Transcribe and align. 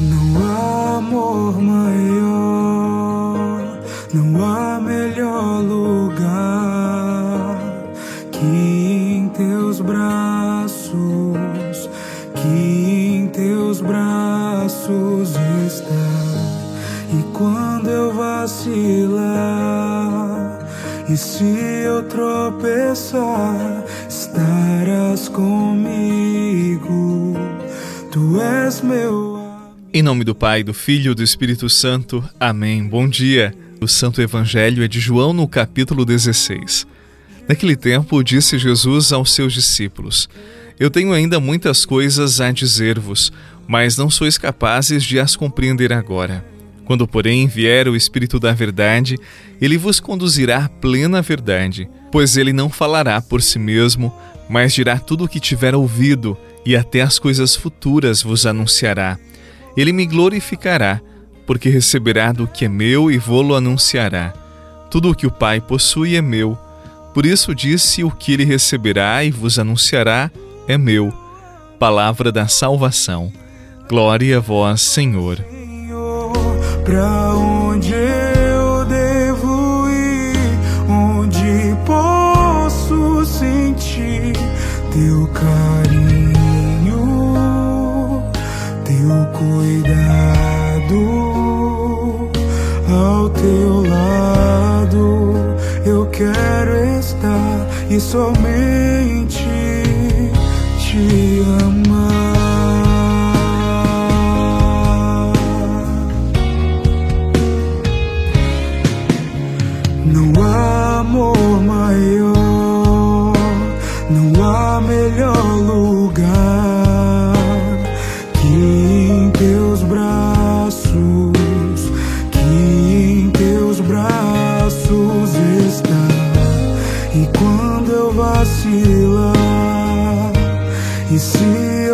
Não 0.00 0.42
há 0.42 0.96
amor 0.98 1.62
maior, 1.62 2.98
não 4.12 4.44
há 4.44 4.80
melhor 4.80 5.60
lugar 5.60 7.56
que 8.32 8.44
em 8.44 9.28
teus 9.28 9.80
braços, 9.80 10.98
que 12.34 12.48
em 12.48 13.28
teus 13.28 13.80
braços 13.80 15.36
está. 15.64 15.94
E 17.16 17.22
quando 17.32 17.88
eu 17.88 18.12
vacilar, 18.12 19.14
e 21.08 21.16
se 21.16 21.44
eu 21.84 22.02
tropeçar, 22.08 23.84
estarás 24.08 25.28
comigo. 25.28 25.94
Tu 28.10 28.40
és 28.40 28.80
meu 28.80 29.43
em 29.94 30.02
nome 30.02 30.24
do 30.24 30.34
Pai, 30.34 30.64
do 30.64 30.74
Filho 30.74 31.12
e 31.12 31.14
do 31.14 31.22
Espírito 31.22 31.70
Santo. 31.70 32.28
Amém. 32.40 32.82
Bom 32.82 33.08
dia. 33.08 33.54
O 33.80 33.86
Santo 33.86 34.20
Evangelho 34.20 34.82
é 34.82 34.88
de 34.88 34.98
João 34.98 35.32
no 35.32 35.46
capítulo 35.46 36.04
16. 36.04 36.84
Naquele 37.48 37.76
tempo, 37.76 38.20
disse 38.24 38.58
Jesus 38.58 39.12
aos 39.12 39.32
seus 39.32 39.52
discípulos: 39.52 40.28
Eu 40.80 40.90
tenho 40.90 41.12
ainda 41.12 41.38
muitas 41.38 41.86
coisas 41.86 42.40
a 42.40 42.50
dizer-vos, 42.50 43.32
mas 43.68 43.96
não 43.96 44.10
sois 44.10 44.36
capazes 44.36 45.04
de 45.04 45.20
as 45.20 45.36
compreender 45.36 45.92
agora. 45.92 46.44
Quando, 46.84 47.06
porém, 47.06 47.46
vier 47.46 47.86
o 47.86 47.94
Espírito 47.94 48.40
da 48.40 48.52
Verdade, 48.52 49.16
ele 49.60 49.78
vos 49.78 50.00
conduzirá 50.00 50.64
à 50.64 50.68
plena 50.68 51.22
verdade, 51.22 51.88
pois 52.10 52.36
ele 52.36 52.52
não 52.52 52.68
falará 52.68 53.20
por 53.20 53.40
si 53.40 53.60
mesmo, 53.60 54.12
mas 54.50 54.74
dirá 54.74 54.98
tudo 54.98 55.22
o 55.22 55.28
que 55.28 55.38
tiver 55.38 55.72
ouvido, 55.72 56.36
e 56.66 56.74
até 56.74 57.00
as 57.00 57.16
coisas 57.16 57.54
futuras 57.54 58.22
vos 58.22 58.44
anunciará 58.44 59.20
ele 59.76 59.92
me 59.92 60.06
glorificará, 60.06 61.00
porque 61.46 61.68
receberá 61.68 62.32
do 62.32 62.46
que 62.46 62.64
é 62.64 62.68
meu 62.68 63.10
e 63.10 63.18
vou-lo 63.18 63.54
anunciará. 63.54 64.32
Tudo 64.90 65.10
o 65.10 65.14
que 65.14 65.26
o 65.26 65.30
Pai 65.30 65.60
possui 65.60 66.16
é 66.16 66.22
meu. 66.22 66.58
Por 67.12 67.26
isso 67.26 67.54
disse: 67.54 68.04
O 68.04 68.10
que 68.10 68.32
ele 68.32 68.44
receberá 68.44 69.24
e 69.24 69.30
vos 69.30 69.58
anunciará 69.58 70.30
é 70.66 70.78
meu. 70.78 71.12
Palavra 71.78 72.30
da 72.30 72.48
salvação. 72.48 73.32
Glória 73.88 74.38
a 74.38 74.40
vós, 74.40 74.80
Senhor. 74.80 75.38
Pra 76.84 77.34
estar 97.94 97.96
e 97.96 98.00
somente 98.00 98.93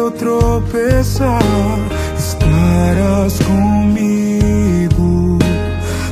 eu 0.01 0.11
tropeçar, 0.11 1.43
estarás 2.19 3.39
comigo. 3.41 5.39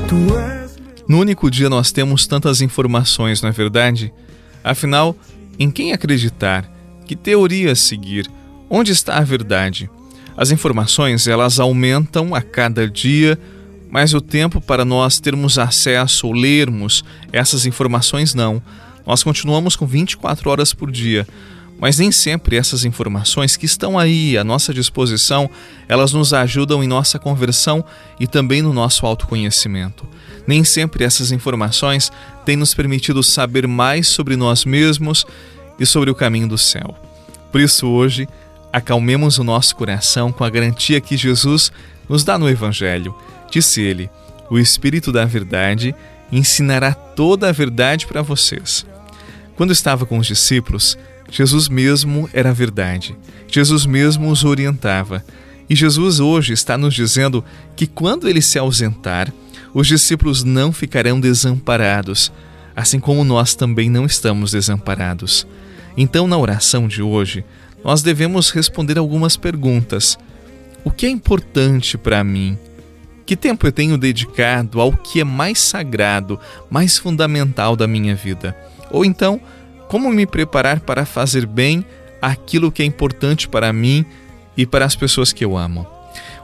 Tu 0.07 0.39
és. 0.39 0.77
No 1.09 1.19
único 1.19 1.51
dia 1.51 1.71
nós 1.71 1.91
temos 1.91 2.27
tantas 2.27 2.61
informações, 2.61 3.41
não 3.41 3.49
é 3.49 3.53
verdade? 3.53 4.13
Afinal, 4.63 5.17
em 5.59 5.71
quem 5.71 5.93
acreditar? 5.93 6.71
Que 7.07 7.17
teoria 7.17 7.75
seguir? 7.75 8.31
Onde 8.69 8.93
está 8.93 9.17
a 9.17 9.23
verdade? 9.23 9.91
As 10.37 10.51
informações, 10.51 11.27
elas 11.27 11.59
aumentam 11.59 12.35
a 12.35 12.43
cada 12.43 12.87
dia, 12.87 13.39
mas 13.91 14.13
o 14.13 14.21
tempo 14.21 14.61
para 14.61 14.85
nós 14.85 15.19
termos 15.19 15.59
acesso 15.59 16.27
ou 16.27 16.35
lermos 16.35 17.03
essas 17.33 17.65
informações 17.65 18.35
não. 18.35 18.63
Nós 19.07 19.23
continuamos 19.23 19.75
com 19.75 19.87
24 19.87 20.51
horas 20.51 20.75
por 20.75 20.91
dia. 20.91 21.27
Mas 21.81 21.99
nem 21.99 22.11
sempre 22.11 22.57
essas 22.57 22.85
informações 22.85 23.57
que 23.57 23.67
estão 23.67 23.99
aí 23.99 24.37
à 24.37 24.43
nossa 24.43 24.75
disposição, 24.75 25.49
elas 25.89 26.13
nos 26.13 26.35
ajudam 26.35 26.83
em 26.83 26.89
nossa 26.89 27.19
conversão 27.19 27.85
e 28.19 28.27
também 28.27 28.61
no 28.61 28.73
nosso 28.73 29.07
autoconhecimento. 29.07 30.07
Nem 30.47 30.65
sempre 30.65 31.05
essas 31.05 31.31
informações 31.31 32.11
têm 32.45 32.57
nos 32.57 32.75
permitido 32.75 33.23
saber 33.23 33.69
mais 33.69 34.09
sobre 34.09 34.35
nós 34.35 34.65
mesmos 34.65 35.25
e 35.79 35.87
sobre 35.87 36.11
o 36.11 36.15
caminho 36.15 36.49
do 36.49 36.59
céu. 36.59 36.97
Por 37.53 37.61
isso 37.61 37.87
hoje, 37.87 38.29
acalmemos 38.73 39.39
o 39.39 39.45
nosso 39.45 39.77
coração 39.77 40.33
com 40.33 40.43
a 40.45 40.51
garantia 40.51 41.01
que 41.01 41.17
Jesus 41.17 41.71
nos 42.09 42.25
dá 42.25 42.39
no 42.39 42.49
evangelho. 42.49 43.15
Disse 43.51 43.81
ele: 43.81 44.11
"O 44.51 44.59
Espírito 44.59 45.13
da 45.13 45.25
verdade 45.25 45.95
ensinará 46.33 46.93
toda 46.93 47.49
a 47.49 47.53
verdade 47.53 48.07
para 48.07 48.23
vocês." 48.23 48.85
Quando 49.55 49.73
estava 49.73 50.07
com 50.07 50.19
os 50.19 50.27
discípulos, 50.27 50.97
Jesus 51.31 51.69
mesmo 51.69 52.29
era 52.33 52.51
a 52.51 52.55
verdade. 52.55 53.17
Jesus 53.47 53.87
mesmo 53.87 54.31
os 54.31 54.45
orientava. 54.45 55.25
E 55.69 55.75
Jesus 55.75 56.19
hoje 56.21 56.53
está 56.53 56.79
nos 56.79 56.95
dizendo 56.95 57.45
que 57.77 57.87
quando 57.87 58.29
ele 58.29 58.41
se 58.41 58.59
ausentar, 58.59 59.33
os 59.75 59.87
discípulos 59.87 60.43
não 60.43 60.73
ficarão 60.73 61.21
desamparados, 61.21 62.33
assim 62.75 62.99
como 62.99 63.25
nós 63.25 63.55
também 63.55 63.91
não 63.91 64.07
estamos 64.07 64.53
desamparados. 64.53 65.47
Então, 65.97 66.27
na 66.27 66.39
oração 66.39 66.89
de 66.89 67.03
hoje, 67.03 67.45
nós 67.85 68.03
devemos 68.03 68.51
responder 68.51 68.99
algumas 68.99 69.37
perguntas. 69.37 70.19
O 70.85 70.91
que 70.91 71.07
é 71.07 71.11
importante 71.11 71.99
para 71.99 72.25
mim? 72.25 72.57
Que 73.27 73.37
tempo 73.37 73.67
eu 73.67 73.73
tenho 73.73 73.99
dedicado 73.99 74.81
ao 74.81 74.93
que 74.93 75.21
é 75.21 75.25
mais 75.25 75.59
sagrado, 75.59 76.41
mais 76.71 76.97
fundamental 76.97 77.77
da 77.77 77.87
minha 77.87 78.15
vida? 78.15 78.57
Ou 78.91 79.05
então, 79.05 79.39
como 79.89 80.13
me 80.13 80.27
preparar 80.27 80.81
para 80.81 81.07
fazer 81.07 81.47
bem 81.47 81.85
aquilo 82.21 82.71
que 82.71 82.83
é 82.83 82.85
importante 82.85 83.49
para 83.49 83.73
mim 83.73 84.05
e 84.57 84.67
para 84.67 84.85
as 84.85 84.95
pessoas 84.95 85.33
que 85.33 85.45
eu 85.45 85.57
amo? 85.57 85.87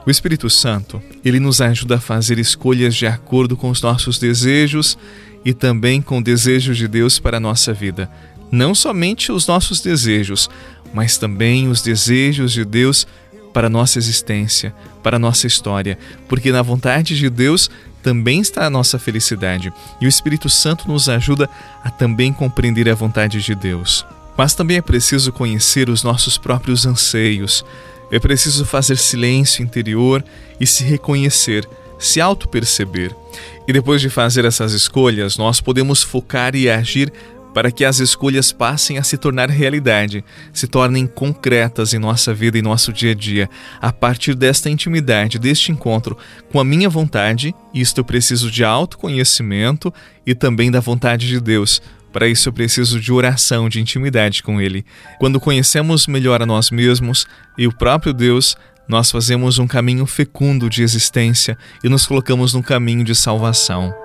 O 0.05 0.11
Espírito 0.11 0.49
Santo, 0.49 1.01
ele 1.23 1.39
nos 1.39 1.61
ajuda 1.61 1.95
a 1.95 1.99
fazer 1.99 2.37
escolhas 2.37 2.95
de 2.95 3.07
acordo 3.07 3.57
com 3.57 3.69
os 3.69 3.81
nossos 3.81 4.19
desejos 4.19 4.97
e 5.43 5.53
também 5.53 6.01
com 6.01 6.19
o 6.19 6.23
desejo 6.23 6.73
de 6.73 6.87
Deus 6.87 7.17
para 7.19 7.37
a 7.37 7.39
nossa 7.39 7.73
vida. 7.73 8.09
Não 8.51 8.75
somente 8.75 9.31
os 9.31 9.47
nossos 9.47 9.81
desejos, 9.81 10.49
mas 10.93 11.17
também 11.17 11.67
os 11.67 11.81
desejos 11.81 12.51
de 12.51 12.63
Deus 12.63 13.07
para 13.51 13.67
a 13.67 13.69
nossa 13.69 13.97
existência, 13.97 14.75
para 15.01 15.15
a 15.15 15.19
nossa 15.19 15.47
história, 15.47 15.97
porque 16.27 16.51
na 16.51 16.61
vontade 16.61 17.17
de 17.17 17.29
Deus 17.29 17.69
também 18.05 18.39
está 18.39 18.67
a 18.67 18.69
nossa 18.69 18.99
felicidade 18.99 19.73
e 19.99 20.05
o 20.05 20.07
Espírito 20.07 20.47
Santo 20.47 20.87
nos 20.87 21.09
ajuda 21.09 21.49
a 21.83 21.89
também 21.89 22.31
compreender 22.31 22.87
a 22.87 22.93
vontade 22.93 23.41
de 23.41 23.55
Deus. 23.55 24.05
Mas 24.37 24.53
também 24.53 24.77
é 24.77 24.81
preciso 24.81 25.31
conhecer 25.31 25.89
os 25.89 26.03
nossos 26.03 26.37
próprios 26.37 26.85
anseios, 26.85 27.65
é 28.11 28.19
preciso 28.19 28.63
fazer 28.63 28.97
silêncio 28.97 29.63
interior 29.63 30.23
e 30.59 30.67
se 30.67 30.83
reconhecer, 30.83 31.67
se 31.97 32.21
auto-perceber. 32.21 33.15
E 33.67 33.73
depois 33.73 34.01
de 34.01 34.09
fazer 34.11 34.45
essas 34.45 34.73
escolhas, 34.73 35.35
nós 35.35 35.59
podemos 35.59 36.03
focar 36.03 36.55
e 36.55 36.69
agir 36.69 37.11
para 37.55 37.71
que 37.71 37.85
as 37.85 37.99
escolhas 37.99 38.51
passem 38.51 38.97
a 38.97 39.03
se 39.03 39.17
tornar 39.17 39.49
realidade, 39.49 40.25
se 40.51 40.67
tornem 40.67 41.07
concretas 41.07 41.93
em 41.93 41.97
nossa 41.97 42.33
vida 42.33 42.57
e 42.57 42.61
nosso 42.61 42.91
dia 42.91 43.11
a 43.11 43.15
dia. 43.15 43.49
A 43.81 43.93
partir 43.93 44.35
desta 44.35 44.69
intimidade, 44.69 45.39
deste 45.39 45.71
encontro 45.71 46.17
com 46.51 46.59
a 46.59 46.65
minha 46.65 46.89
vontade, 46.89 47.55
isto 47.73 48.01
eu 48.01 48.03
preciso 48.03 48.51
de 48.51 48.65
autoconhecimento 48.65 49.91
e 50.27 50.35
também 50.35 50.69
da 50.69 50.81
vontade 50.81 51.29
de 51.29 51.39
Deus. 51.39 51.81
Para 52.11 52.27
isso 52.27 52.49
eu 52.49 52.53
preciso 52.53 52.99
de 52.99 53.13
oração, 53.13 53.69
de 53.69 53.79
intimidade 53.79 54.43
com 54.43 54.59
Ele. 54.59 54.85
Quando 55.17 55.39
conhecemos 55.39 56.07
melhor 56.07 56.41
a 56.41 56.45
nós 56.45 56.69
mesmos 56.69 57.25
e 57.57 57.65
o 57.65 57.73
próprio 57.73 58.11
Deus, 58.11 58.57
nós 58.85 59.09
fazemos 59.09 59.59
um 59.59 59.65
caminho 59.65 60.05
fecundo 60.05 60.69
de 60.69 60.83
existência 60.83 61.57
e 61.81 61.87
nos 61.87 62.05
colocamos 62.05 62.53
no 62.53 62.61
caminho 62.61 63.05
de 63.05 63.15
salvação. 63.15 64.04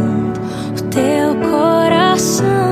coração. 2.11 2.70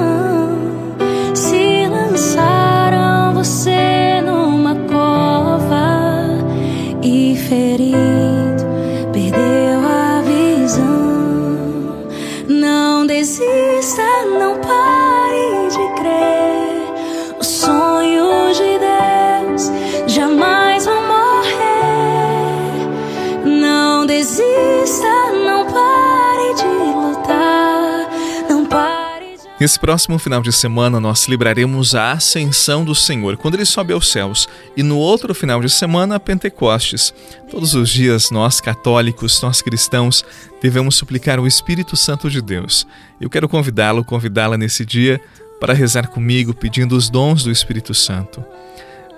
Nesse 29.59 29.77
próximo 29.77 30.17
final 30.17 30.41
de 30.41 30.53
semana, 30.53 31.01
nós 31.01 31.19
celebraremos 31.19 31.93
a 31.93 32.13
Ascensão 32.13 32.85
do 32.85 32.95
Senhor, 32.95 33.35
quando 33.35 33.55
ele 33.55 33.65
sobe 33.65 33.91
aos 33.91 34.09
céus. 34.09 34.47
E 34.77 34.81
no 34.81 34.97
outro 34.97 35.35
final 35.35 35.59
de 35.59 35.69
semana, 35.69 36.17
Pentecostes. 36.17 37.13
Todos 37.51 37.73
os 37.73 37.89
dias, 37.89 38.31
nós 38.31 38.61
católicos, 38.61 39.41
nós 39.41 39.61
cristãos, 39.61 40.23
devemos 40.61 40.95
suplicar 40.95 41.41
o 41.41 41.47
Espírito 41.47 41.97
Santo 41.97 42.29
de 42.29 42.41
Deus. 42.41 42.87
Eu 43.19 43.29
quero 43.29 43.49
convidá-lo, 43.49 44.05
convidá-la 44.05 44.57
nesse 44.57 44.85
dia 44.85 45.19
para 45.59 45.73
rezar 45.73 46.07
comigo, 46.07 46.53
pedindo 46.53 46.95
os 46.95 47.09
dons 47.09 47.43
do 47.43 47.51
Espírito 47.51 47.93
Santo. 47.93 48.41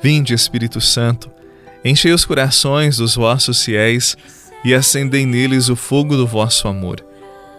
Vinde, 0.01 0.33
Espírito 0.33 0.81
Santo, 0.81 1.29
enchei 1.85 2.11
os 2.13 2.25
corações 2.25 2.97
dos 2.97 3.15
vossos 3.15 3.63
fiéis 3.63 4.17
e 4.65 4.73
acendei 4.73 5.23
neles 5.23 5.69
o 5.69 5.75
fogo 5.75 6.17
do 6.17 6.25
vosso 6.25 6.67
amor. 6.67 7.05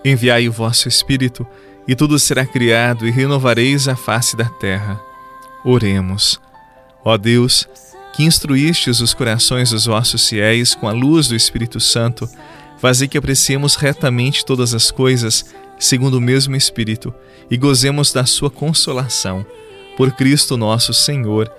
Enviai 0.05 0.49
o 0.49 0.53
vosso 0.53 0.89
Espírito, 0.89 1.47
e 1.87 1.95
tudo 1.95 2.19
será 2.19 2.47
criado, 2.47 3.07
e 3.07 3.11
renovareis 3.11 3.89
a 3.89 3.97
face 3.97 4.37
da 4.37 4.45
terra. 4.45 5.01
Oremos. 5.65 6.41
Ó 7.05 7.17
Deus, 7.17 7.69
que 8.13 8.25
instruístes 8.25 9.01
os 9.01 9.15
corações 9.15 9.71
dos 9.71 9.87
vossos 9.87 10.29
fiéis 10.29 10.75
com 10.75 10.89
a 10.89 10.93
luz 10.93 11.29
do 11.29 11.35
Espírito 11.35 11.81
Santo, 11.81 12.29
fazei 12.79 13.09
que 13.09 13.19
apreciemos 13.19 13.75
retamente 13.75 14.45
todas 14.45 14.75
as 14.75 14.91
coisas, 14.91 15.45
segundo 15.79 16.19
o 16.19 16.21
mesmo 16.21 16.55
Espírito, 16.55 17.13
e 17.51 17.57
gozemos 17.57 18.13
da 18.13 18.25
sua 18.25 18.51
consolação. 18.51 19.45
Por 19.97 20.13
Cristo 20.13 20.57
nosso 20.57 20.95
Senhor. 20.95 21.51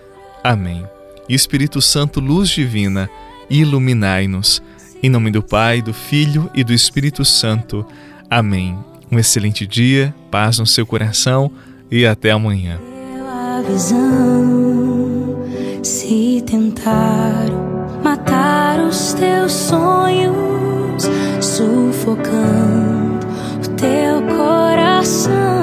Amém. 0.44 0.88
Espírito 1.30 1.82
Santo, 1.82 2.20
luz 2.20 2.50
divina, 2.50 3.10
iluminai-nos. 3.50 4.62
Em 5.02 5.10
nome 5.10 5.32
do 5.32 5.44
Pai, 5.44 5.82
do 5.82 5.94
Filho 5.94 6.50
e 6.54 6.64
do 6.64 6.74
Espírito 6.74 7.26
Santo. 7.26 7.86
Amém. 8.30 8.93
Um 9.14 9.20
excelente 9.20 9.68
dia, 9.68 10.12
paz 10.32 10.58
no 10.58 10.66
seu 10.66 10.88
coração 10.88 11.52
e 11.92 12.04
até 12.04 12.32
amanhã. 12.32 12.80
a 13.30 13.62
visão. 13.62 15.38
Se 15.84 16.44
tentaram 16.48 18.00
matar 18.04 18.80
os 18.80 19.14
teus 19.14 19.52
sonhos, 19.52 21.04
sufocando 21.40 23.28
o 23.64 23.70
teu 23.76 24.24
coração. 24.36 25.63